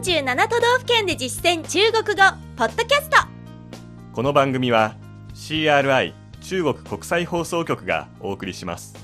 [0.00, 2.22] 47都道府県で実践中国語
[2.56, 3.18] ポッドキャスト。
[4.14, 4.96] この番組は
[5.34, 8.94] CRI 中国国際放送局がお送りします。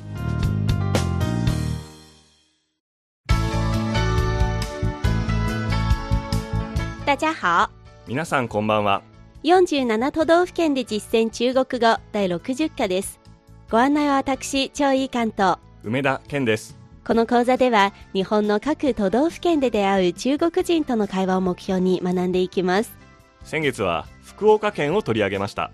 [7.05, 7.71] 大家好。
[8.07, 9.03] 皆さんこんばんは。
[9.45, 13.21] 47都道府県で実践中国語第60課です。
[13.71, 22.93] ご案内は私張井関東梅田健ですこの講座では日本の各都道府県で出会う中国人との会話を目標に学んでいきます。
[23.44, 25.71] 先月は福岡県を取り上げました。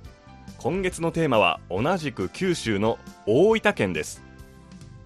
[0.59, 4.23] 今月のテーマは同じく九州の大分県です。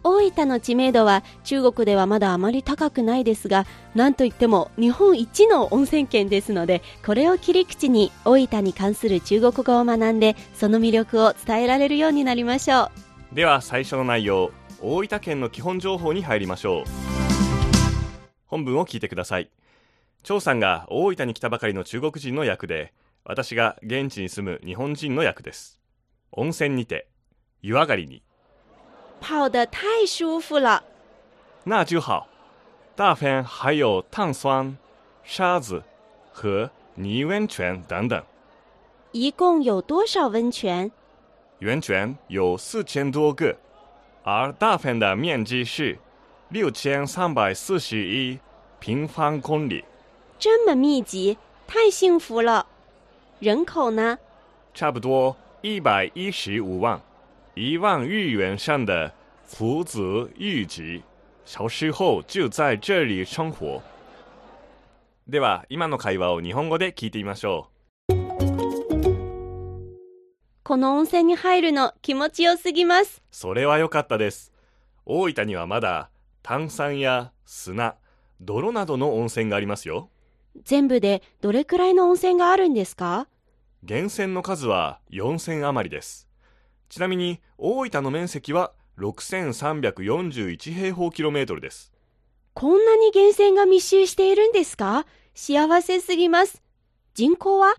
[0.02, 12.90] 大分の知名度は中国ではまだあまり高くないですがなんといっても日本一の温泉県ですのでこれを切り口に大分に関する中国語を学んでその魅力を伝えられるようになりましょ
[13.32, 13.34] う。
[13.34, 14.50] では最初の内容
[14.82, 16.84] 大分県の基本情報に入りましょう。
[18.46, 19.50] 本文を聞いてください。
[20.22, 22.92] 張さんが大分に来たばかりの中国人の役で
[23.24, 25.80] 私が現地に住む日本人の役です。
[26.32, 27.08] 温泉にて
[27.62, 28.22] 湯上がりに。
[29.22, 30.84] 泡得太舒服了。
[31.64, 32.28] 那就好。
[32.94, 34.76] 大分还有碳酸
[35.22, 35.82] 沙子
[36.32, 38.22] 和泥温泉等等。
[39.12, 40.90] 一共有多少温泉？
[41.60, 43.56] 源泉有四千多个
[44.28, 45.96] 而大分的面积是
[46.48, 48.36] 六千三百四十一
[48.80, 49.84] 平方公里，
[50.36, 52.66] 这么密集，太幸福了。
[53.38, 54.18] 人口呢？
[54.74, 57.00] 差不多一百一十五万，
[57.54, 59.12] 一万日元上的
[59.44, 61.04] 福泽谕吉，
[61.44, 63.80] 小时候就在这里生活。
[65.30, 67.68] では今の会話を日本語で聞いてみましょ
[70.66, 73.22] この温泉に入るの気持ちよすぎます。
[73.30, 74.52] それは良かったです。
[75.04, 76.10] 大分にはまだ
[76.42, 77.94] 炭酸や砂、
[78.40, 80.10] 泥などの温泉がありますよ。
[80.64, 83.28] 全部でどれくらいの温泉があるんですか？
[83.84, 86.26] 源泉の数は4000余りです。
[86.88, 91.92] ちなみに大分の面積は6341平方キロメートルです。
[92.54, 95.06] こんなに源泉が密集しているんですか？
[95.32, 96.60] 幸せすぎます。
[97.14, 97.76] 人口は？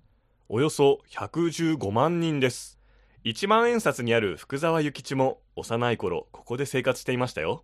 [0.48, 2.77] およそ115万人です。
[3.26, 7.64] 1万円札にある福沢諭吉も幼い頃ここで生活していましたよ。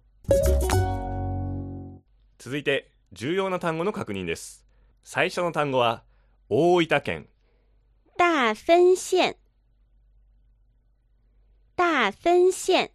[2.37, 4.65] 続いて重要な単語の確認です。
[5.03, 6.03] 最初の単語は
[6.49, 7.27] 大分県、
[8.17, 9.35] 大分县。
[11.75, 12.91] 大分县。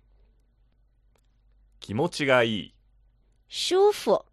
[1.81, 2.75] 気持ちがいい、
[3.49, 4.25] 舒服。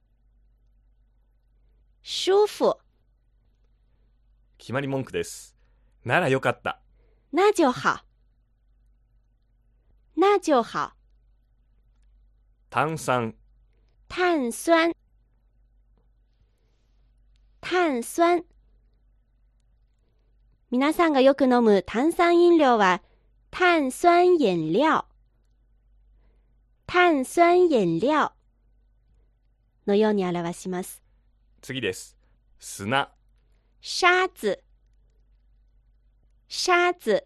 [2.01, 2.77] 舒服。
[4.57, 5.55] 決まり文句です。
[6.03, 6.79] ならよかった。
[7.31, 8.04] 那就好。
[10.15, 10.95] 那就好。
[12.69, 13.33] 炭酸、
[14.09, 14.93] 碳酸。
[17.61, 18.43] 碳酸。
[20.71, 23.01] 皆さんがよく飲む炭酸飲料は
[23.51, 25.05] 碳酸飲料。
[26.87, 28.31] 碳酸飲料
[29.87, 31.01] のように表します。
[31.61, 32.17] 次です。
[32.59, 33.11] 砂、
[33.81, 34.59] 沙子。
[36.47, 37.25] 沙子。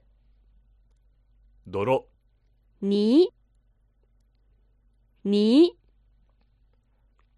[1.68, 2.08] 泥、
[2.82, 3.34] 泥。
[5.26, 5.76] 泥。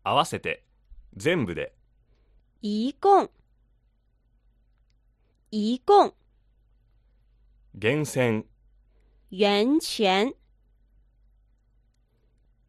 [0.04, 0.64] 合わせて、
[1.16, 1.74] 全部で、
[2.62, 3.32] 一共。
[5.50, 6.14] 一共。
[7.74, 8.46] 源泉、
[9.32, 10.36] 源泉。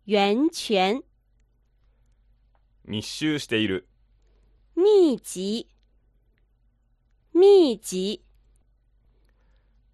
[0.07, 1.05] 源泉。
[2.87, 3.87] 密集している、
[4.75, 5.67] 密集。
[7.35, 8.32] 密集。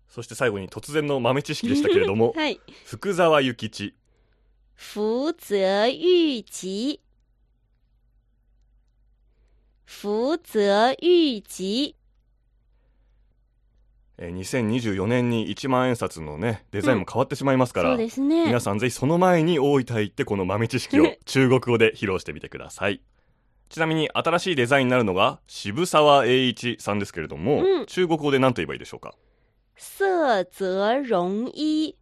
[0.08, 2.60] そして最後に突然の豆知識でしたけれども、 はい。
[2.84, 3.94] 福沢諭吉、
[4.74, 7.00] 福泽谕吉。
[9.84, 11.94] 福泽谕吉。
[14.20, 18.58] えー2024年に1万円札のね、デザインも変わってしまいますから、そうですね皆。
[18.60, 23.00] さんぜひその前に大分行ってこの豆知識を 中国語で披露してみてください。
[23.68, 29.14] ちなみに新しいデザインになるのが渋沢栄一さんですけれども、うん中国語で何と言えばいいでしょうか？
[29.80, 31.96] 色泽容一。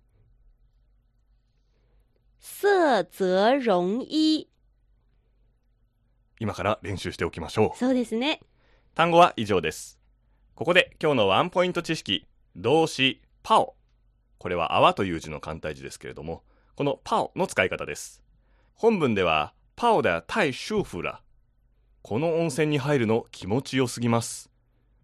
[2.41, 4.49] 色泽容一。
[6.41, 7.79] 今から練習しておきましょう。
[7.79, 8.41] そうですね。
[8.95, 10.01] 単語は以上です。
[10.55, 12.27] ここで今日のワンポイント知識、
[12.57, 13.77] 動詞パオ。
[14.39, 16.45] これは泡という字の簡体字ですけれども、
[16.77, 18.23] このパオの使い方です。
[18.75, 21.21] 本文では、パオで太舒服了。
[22.01, 24.51] この温泉に入るの気持ちよすぎます。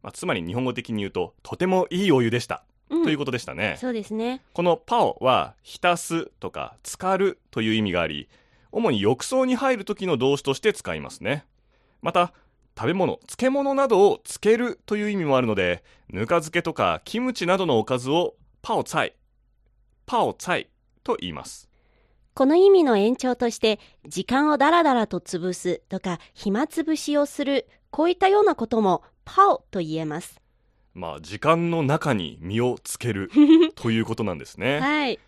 [0.03, 2.65] まあ、つまり日本語的に言うと、とてもいいお湯でした。
[2.91, 3.77] うんということでしたね。
[3.81, 4.43] そうですね。
[4.53, 8.29] このパオは浸すとか浸かるという意味があり、
[8.71, 11.47] 主に浴槽に入る時の動詞として使いますね。
[12.03, 12.35] また、
[12.77, 19.13] 食べ物漬物などを漬けるという意味もあるのでぬか漬けとかキムチなどのおかずをパオツァイ
[20.07, 20.69] パオツァイ
[21.05, 21.69] と言います
[22.35, 30.41] この意味の延長として、時間をだらだらと潰すとか、暇つぶしをする、こういったようなことも、パオと言えます。
[30.95, 33.31] まあ時間の中に身をつける
[33.75, 35.19] ということなんですねはい。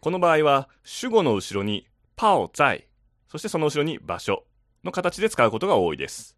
[0.00, 2.86] この場合は主語の後ろにパオ在
[3.28, 4.44] そしてその後ろに場所
[4.84, 6.36] の形で使うことが多いです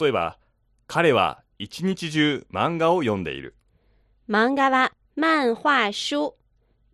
[0.00, 0.38] 例えば
[0.88, 3.54] 彼は一日中漫画を読んでいる
[4.28, 6.36] 漫画は、漫画書。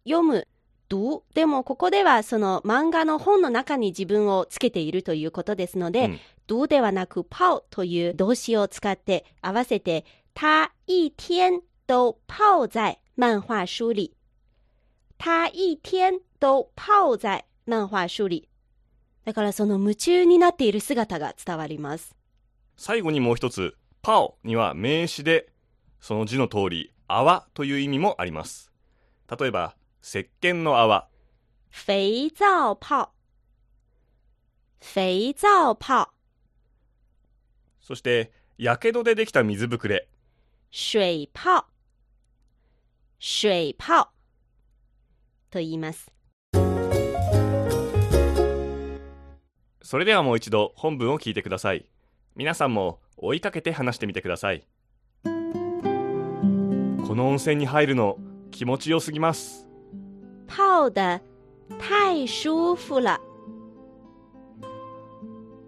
[0.05, 0.49] 読む、
[0.89, 1.23] 读。
[1.35, 14.15] でも、ここでは、その漫画の本の中に自分をつけているということですので、うん读ではなく、パオという動詞を使って合わせて、他一天都泡在漫画书里。
[15.19, 18.49] 他一天都泡在漫画書里。
[19.25, 22.15] だからその夢中になっている姿が伝わります。
[22.77, 25.49] 最後にもう一つパオには名詞で
[25.99, 28.71] その字の通り泡という意味もあります
[29.37, 29.75] 例えば
[30.09, 31.09] 石鹸の泡。
[31.69, 33.11] 肥皂泡。
[34.81, 36.13] 肥皂泡。
[37.81, 40.07] そしてやけどでできた水ぶくれ。
[40.71, 41.67] 水泡。
[43.19, 44.13] 水泡。
[45.51, 46.13] と言います。
[49.83, 50.05] それ。
[50.05, 51.85] ではもう一度本文を聞いてください
[52.37, 54.69] 皆さんも追いかけて話してみてください
[55.25, 55.31] こ
[57.17, 58.19] の温泉に入るの
[58.53, 59.66] 気持ちよすぎます
[60.57, 61.21] 泡的
[61.79, 63.21] 太舒服了。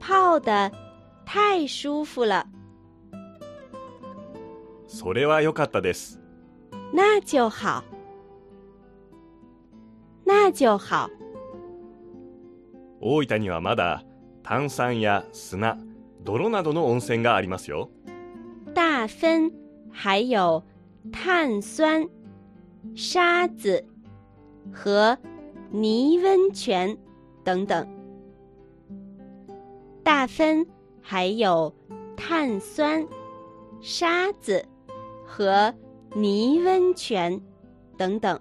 [0.01, 0.73] 泡的
[1.27, 2.47] 太舒服了。
[4.87, 6.19] それは良かったです
[6.95, 7.85] 那就好。
[10.25, 11.11] 那就好。
[13.03, 14.03] 大分にはまだ
[14.43, 15.77] 炭酸や砂
[16.25, 17.91] 泥などの温泉がありますよ
[18.75, 19.53] 大分
[19.93, 20.65] 还有
[21.13, 22.09] 碳酸、
[22.97, 23.85] 沙子
[24.72, 25.18] 和
[25.72, 26.98] 泥温泉
[27.44, 27.88] 等等。
[30.04, 30.66] 大分
[31.02, 31.74] 还有
[32.16, 33.08] 碳酸、
[33.82, 34.64] 沙子
[35.26, 35.74] 和
[36.16, 37.42] 泥温泉
[37.98, 38.40] 等等。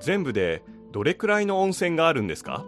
[0.00, 0.62] 全部で
[0.92, 2.64] どれくらいの温泉があるんですか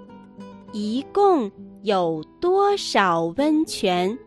[0.73, 1.51] 一共
[1.83, 4.19] 有多少温泉？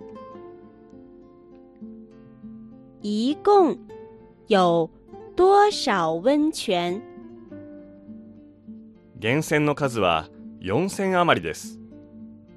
[3.01, 3.77] 一共
[4.47, 4.89] 有
[5.35, 7.01] 多少温泉？
[9.18, 10.28] 源泉の数は
[10.60, 11.78] 4000余りです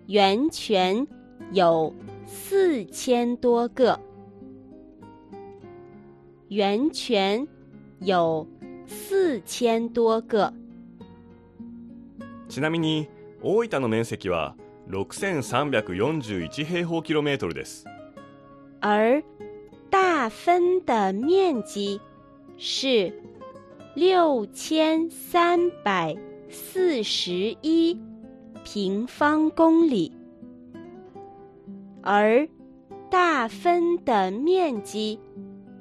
[0.08, 1.08] 源泉
[1.54, 1.94] 有
[2.28, 3.98] 四千多个。
[6.50, 7.48] 源泉
[8.02, 8.46] 有
[8.86, 10.54] 四千多个。
[12.50, 13.08] ちなみに
[13.42, 14.56] 大分の面積は
[14.90, 17.86] 6341平方キロメートルです
[18.82, 19.24] 而
[19.90, 22.02] 大分的面积
[22.58, 23.14] 是
[23.96, 27.99] 六千三百四十一
[28.65, 30.13] 平方公里，
[32.03, 32.49] 而
[33.11, 35.19] 大分的面积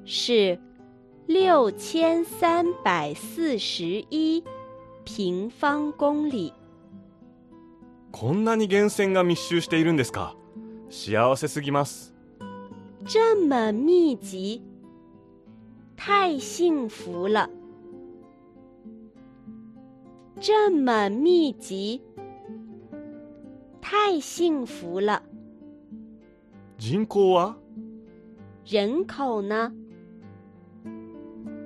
[0.04, 0.58] 是
[1.26, 4.42] 六千三百四十一
[5.04, 6.52] 平方公里。
[8.10, 10.36] こんなに源泉が密集しているんですか
[10.88, 12.14] 幸せすぎます
[13.04, 14.62] 这么密集，
[15.96, 17.50] 太幸福了！
[20.40, 22.02] 这么密集，
[23.80, 25.22] 太幸福了！
[26.78, 27.56] 人口は
[28.64, 29.72] 人口呢？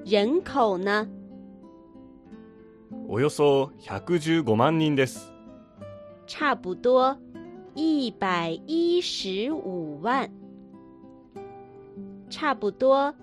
[0.05, 1.09] 人口呢？
[3.09, 5.33] およそ115万人です
[6.27, 7.17] 差不多
[7.75, 10.29] 一百一十五万，
[12.29, 13.15] 差不多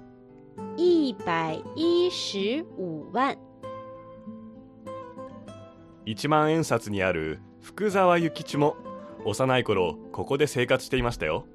[0.76, 3.38] 一百一十五万。
[6.07, 8.77] 1万円札にある福沢諭吉も
[9.25, 11.47] 幼い頃ここで生活していましたよ。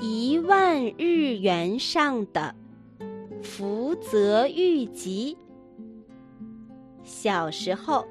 [0.00, 2.54] 一万日元上的。
[3.42, 5.36] 福泽谕吉，
[7.04, 8.06] 小时候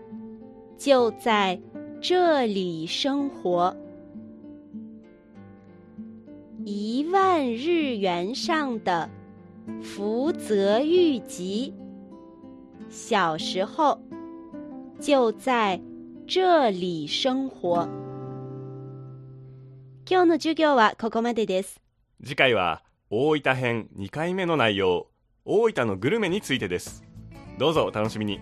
[0.78, 1.60] 就在
[2.00, 3.76] 这里生活。
[6.64, 9.10] 一万日元上的
[9.82, 11.74] 福泽谕吉，
[12.90, 14.00] 小时候
[15.00, 15.80] 就在
[16.28, 17.88] 这里生活。
[20.06, 21.82] 今日の授業はここまでです。
[22.24, 25.08] 次回は大分編2回目の内容
[25.46, 27.04] 大分のグルメについてです
[27.60, 28.40] どうぞお楽しみに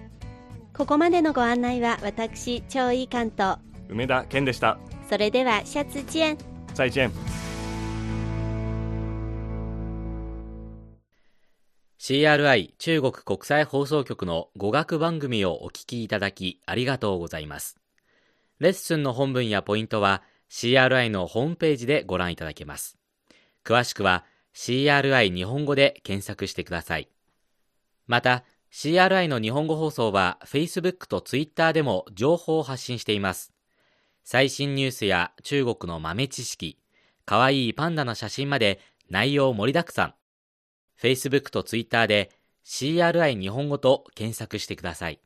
[0.73, 6.37] ここまでのご案内は私、張井関と、梅田健でしたそれでは、シャツ見。
[6.73, 7.11] 再见
[12.05, 17.79] CRI 中国国際放送局の語学番組をお聞きいただきありがとうございます。
[18.59, 22.97] レッスンの本文やポイントは CRI のホームページでご覧いただけます。
[23.63, 27.07] 詳しくは CRI 日本語で検索してください。
[28.05, 33.53] また、CRI の日本語放送は Facebook と Twitter でも情報を発信しています。
[34.25, 36.77] 最新ニュースや中国の豆知識、
[37.23, 40.13] かわいいパンダの写真まで内容盛りだくさん。
[41.03, 42.31] Facebook と Twitter で
[42.65, 45.19] CRI 日本語と検索してください。